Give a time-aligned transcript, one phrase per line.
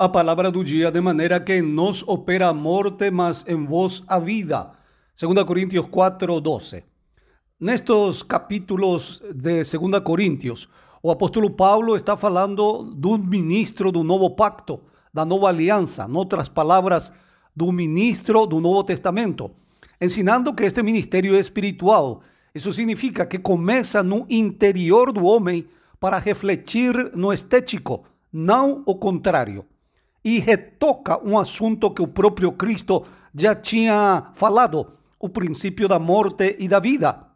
[0.00, 4.70] A palavra do de maneira que nos opera a morte, mas em vós a vida.
[5.20, 6.84] 2 Coríntios 4, 12.
[7.58, 10.68] Nestos capítulos de 2 Coríntios,
[11.02, 14.78] o apóstolo Paulo está falando de um ministro do novo pacto,
[15.12, 17.12] da nova aliança, em outras palavras,
[17.56, 19.50] do ministro do Novo Testamento,
[20.00, 22.20] ensinando que este ministério é espiritual.
[22.54, 25.66] Isso significa que começa no interior do homem
[25.98, 29.66] para refletir no estético, não o contrário.
[30.24, 33.04] E retoca um assunto que o próprio Cristo
[33.34, 37.26] já tinha falado, o princípio da morte e da vida.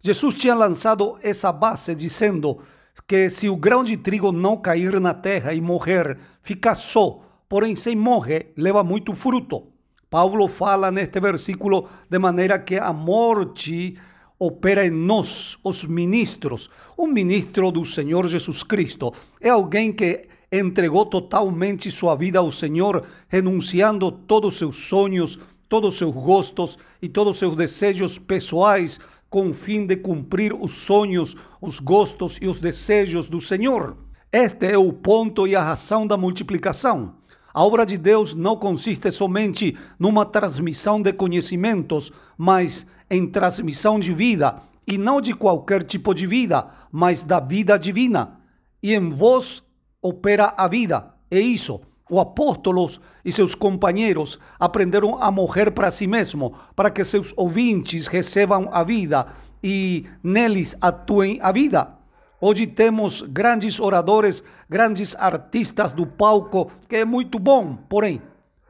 [0.00, 2.58] Jesus tinha lançado essa base dizendo
[3.06, 7.74] que se o grão de trigo não cair na terra e morrer, fica só, porém
[7.74, 9.68] sem morrer, leva muito fruto.
[10.08, 13.96] Paulo fala neste versículo de maneira que a morte
[14.38, 16.70] opera em nós, os ministros.
[16.96, 23.04] Um ministro do Senhor Jesus Cristo é alguém que entregou totalmente sua vida ao Senhor,
[23.28, 25.38] renunciando todos os seus sonhos,
[25.68, 30.54] todos os seus gostos e todos os seus desejos pessoais com o fim de cumprir
[30.54, 33.96] os sonhos, os gostos e os desejos do Senhor.
[34.32, 37.14] Este é o ponto e a razão da multiplicação.
[37.52, 44.12] A obra de Deus não consiste somente numa transmissão de conhecimentos, mas em transmissão de
[44.12, 48.38] vida, e não de qualquer tipo de vida, mas da vida divina.
[48.82, 49.64] E em vós
[50.06, 51.14] opera a vida.
[51.30, 51.80] É isso.
[52.08, 58.06] Os apóstolos e seus companheiros aprenderam a morrer para si mesmo, para que seus ouvintes
[58.06, 59.26] recebam a vida
[59.62, 61.96] e neles atuem a vida.
[62.40, 68.22] Hoje temos grandes oradores, grandes artistas do palco, que é muito bom, porém,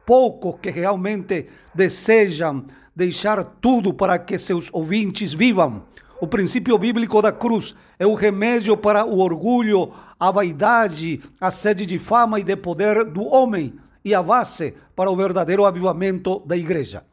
[0.05, 5.83] poucos que realmente desejam deixar tudo para que seus ouvintes vivam.
[6.19, 11.85] O princípio bíblico da cruz é o remédio para o orgulho, a vaidade, a sede
[11.85, 16.57] de fama e de poder do homem e a base para o verdadeiro avivamento da
[16.57, 17.05] igreja.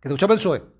[0.00, 0.71] Que Deus te abençoe.